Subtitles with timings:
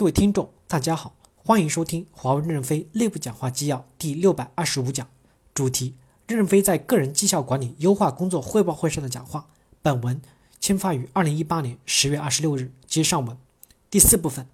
[0.00, 5.06] 各位听众，大家好，欢迎收听华为任正非内部讲话纪要第六百二十五讲，
[5.52, 5.94] 主题：
[6.26, 9.48] 任正非在个人绩效管理优化工作汇报会上的讲话。
[9.82, 10.22] 本文
[10.58, 13.36] 签发于二零一八年十月二十六日，接上文。
[13.90, 14.46] 第四部分，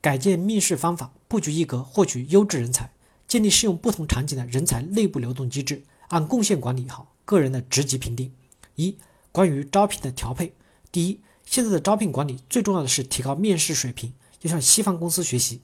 [0.00, 2.90] 改建面试方法，布局一格获取优质人才，
[3.28, 8.32] 建立适用不同场景的人才内部流动机制，按贡献管理好个人的职级评定。
[8.74, 8.98] 一、
[9.30, 10.54] 关于招聘的调配，
[10.90, 14.12] 第一，现在的招聘管理最重要的是提高面试水平。
[14.38, 15.60] 就向西方公司学习，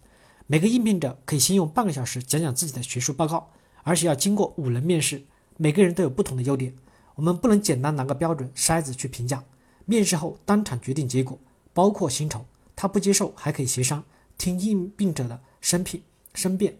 [0.46, 3.50] 每个应聘者可以先用半个小时讲讲自己的学术报告，
[3.82, 5.24] 而且要经过五轮面试，
[5.56, 6.74] 每个人都有不同的优点。
[7.14, 9.44] 我们不能简单拿个标准筛子去评价，
[9.84, 11.38] 面试后当场决定结果，
[11.72, 12.44] 包括薪酬。
[12.74, 14.02] 他不接受还可以协商，
[14.36, 16.02] 听应聘者的申聘
[16.34, 16.76] 申辩。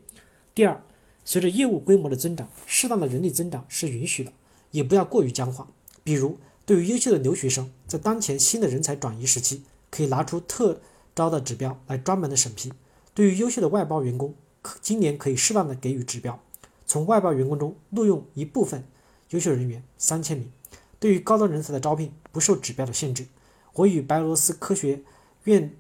[0.53, 0.83] 第二，
[1.25, 4.33] 随着业务规模的增长，适当的人力增长是允许的，
[4.73, 5.69] 也不要过于僵化。
[6.03, 10.81] 比如，对于优秀的留学生，在当前新的人才转移时期，可以拿出特。
[11.15, 12.73] 招的指标来专门的审批，
[13.15, 16.41] 对于优秀的外包员工，可今年可以适当的给予指标，
[16.87, 18.85] 从外包员工中录用一部分
[19.31, 20.51] 优秀人员三千名。
[20.99, 23.27] 对于高端人才的招聘不受指标的限制。
[23.75, 25.03] 我与白俄罗斯科学
[25.45, 25.75] 院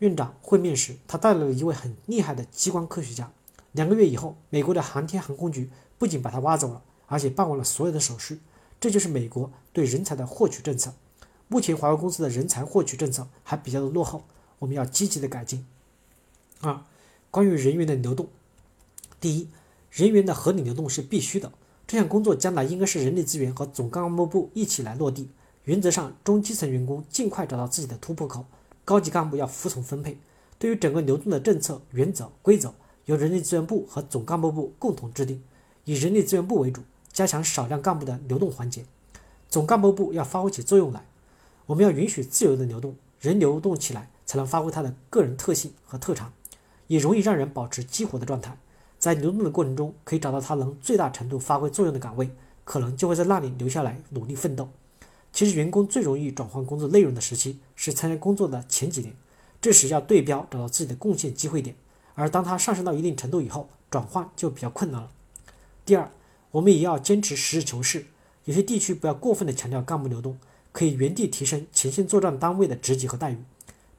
[0.00, 3.30] 院长会面时，他带来了一位很厉害的激光科学家。
[3.72, 8.40] 两个月以后，美国的航天航空局不仅把他挖走了，而且办完了所有的手续。
[8.80, 10.92] 这就是美国对人才的获取政策。
[11.48, 14.24] 目前华为公司的人才获取政策还比较的落后。
[14.60, 15.66] 我们要积极的改进。
[16.60, 16.80] 二、
[17.32, 18.28] 关于人员的流动，
[19.20, 19.48] 第一，
[19.90, 21.52] 人员的合理流动是必须的。
[21.86, 25.28] 这项工作将来应该是人力资源和总干部部一起来落地。
[25.64, 28.46] 原则上，中基层员工尽快找到自己的突破口，
[28.84, 30.16] 高级干部要服从分配。
[30.58, 32.74] 对于整个流动的政策原则规则，
[33.06, 35.42] 由人力资源部和总干部部共同制定，
[35.84, 38.84] 以人力资源部为主，加强少量干部的流动环节，
[39.48, 41.04] 总干部部要发挥起作用来。
[41.66, 44.10] 我们要允许自由的流动，人流动起来。
[44.30, 46.32] 才能发挥他的个人特性和特长，
[46.86, 48.56] 也容易让人保持激活的状态。
[48.96, 52.30] 在流动的过程中，可以找到他能最大程度发挥作用的岗位，
[52.62, 54.68] 可能就会在那里留下来努力奋斗。
[55.32, 59.12] 其实，员工最容易转换工作内容的时期是参加工作的前几年，
[59.60, 61.74] 这时要对标找到自己的贡献机会点。
[62.14, 65.10] 而当他上升到一定程度以后，转换就比较困难了。
[65.84, 66.08] 第二，
[66.52, 68.06] 我们也要坚持实事求是，
[68.44, 70.38] 有些地区不要过分的强调干部流动，
[70.70, 73.38] 可以原地提升前线作战单位的职级和待遇。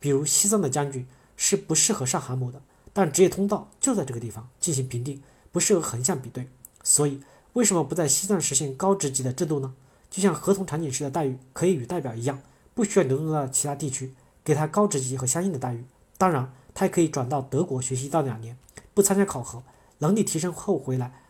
[0.01, 1.07] 比如西藏的将军
[1.38, 6.50] 是不适合上航母的，但职业通道就在这个地方进行评定，不适合横向比对。
[6.84, 7.22] 所以
[7.53, 9.73] 为什么不在西藏实现高职级的制度呢？
[10.09, 12.41] 就像合同场景时的待遇可以与代表一样，
[12.73, 14.13] 不需要流动到其他地区，
[14.44, 15.85] 给他高职级和相应的待遇。
[16.18, 18.57] 当然，他也可以转到德国学习一到两年，
[18.94, 19.63] 不参加考核，
[20.00, 21.22] 能力提升后回来，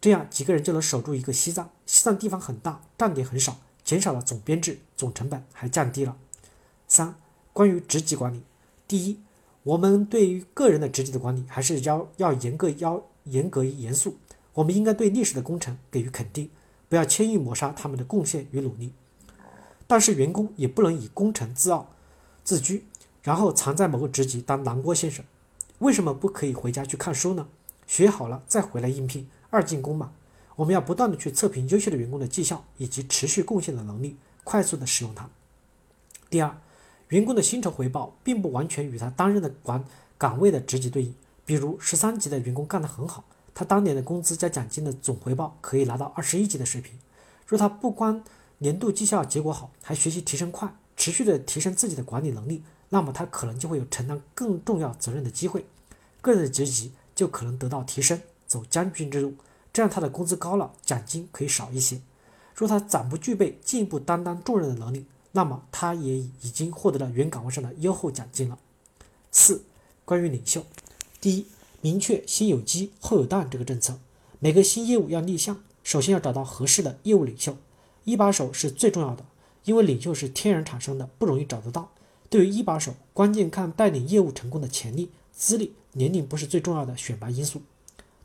[0.00, 1.70] 这样几个人就能守住一个西藏。
[1.86, 6.16] 西藏地方很大，站点很少，减少了总编制，总成本还降低了。
[6.88, 7.14] 三。
[7.56, 8.42] 关于职级管理，
[8.86, 9.18] 第一，
[9.62, 14.18] 我们对于个人的职级的管理还是要要严格要严格严肃。
[14.52, 16.50] 我们应该对历史的功臣给予肯定，
[16.90, 18.92] 不要轻易抹杀他们的贡献与努力。
[19.86, 21.88] 但是员工也不能以功臣自傲
[22.44, 22.84] 自居，
[23.22, 25.24] 然后藏在某个职级当南郭先生。
[25.78, 27.48] 为什么不可以回家去看书呢？
[27.86, 30.12] 学好了再回来应聘二进宫嘛。
[30.56, 35.30] 我们要不断的去测评优秀的员工的绩效以及持续贡献的能力，快速的使用它。
[36.28, 36.54] 第二。
[37.08, 39.84] 员工的薪酬回报并不完全与他担任的管
[40.18, 41.14] 岗位的职级对应。
[41.44, 43.24] 比如十三级的员工干得很好，
[43.54, 46.98] 他当年的工资加奖金的总回报可以拿到二十一级的水平。
[47.46, 48.24] 若他不光
[48.58, 55.64] 年度绩效结果好，还学习提升快，持续的提升自己的管理能力，那么他可能就会有承担更重要责任的机会，
[56.20, 59.34] 个人的职级就可能得到提升，走将军之路，
[59.72, 62.00] 这样他的工资高了，奖金可以少一些。
[62.56, 68.58] 若他暂不具备进一步担当重任的能力，那么他也已经获得了原岗位上的优厚奖金了。
[69.30, 69.64] 四、
[70.06, 70.64] 关于领袖，
[71.20, 71.46] 第一，
[71.82, 73.98] 明确先有鸡后有蛋这个政策。
[74.38, 77.54] 每个新业务要立项，首先要找到合适的业务领袖，
[78.04, 79.26] 一把手是最重要的，
[79.64, 81.90] 因为领袖是天然产生的，不容易找得到。
[82.30, 87.60] 对于一把手，关键看带领业务成功的潜力、资历，年龄不是最重要的选拔因素。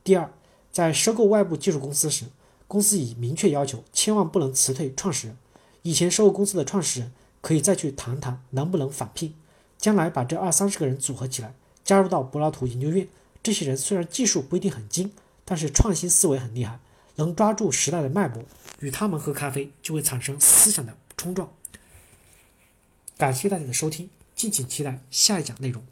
[0.01, 0.31] 第二，
[0.71, 2.27] 在收购外部技术公司时，
[2.69, 5.35] 公司已明确要求，千万不能辞退创始人。
[5.83, 7.11] 以前收购公司的创始人
[7.41, 9.33] 可以再去谈谈能不能返聘，
[9.77, 13.07] 将来把这二三十个人组合起来，加入到柏拉图研究院。
[13.41, 15.11] 这些人虽然技术不一定很精，
[15.43, 16.79] 但是创新思维很厉害，
[17.15, 18.43] 能抓住时代的脉搏。
[18.79, 21.49] 与他们喝咖啡，就会产生思想的冲撞。
[23.17, 25.83] 感谢大家的收听，敬请期待下一讲内容。